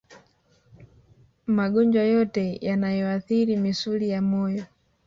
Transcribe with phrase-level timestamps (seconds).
[1.57, 4.65] Magonjwa yote yanayoathiri misuli ya moyo